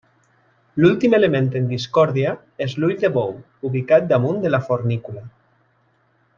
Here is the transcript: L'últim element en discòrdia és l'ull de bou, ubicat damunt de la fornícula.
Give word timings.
L'últim 0.83 1.15
element 1.17 1.49
en 1.59 1.67
discòrdia 1.73 2.33
és 2.67 2.75
l'ull 2.81 2.95
de 3.05 3.13
bou, 3.19 3.37
ubicat 3.71 4.11
damunt 4.15 4.43
de 4.47 4.55
la 4.57 4.65
fornícula. 4.71 5.27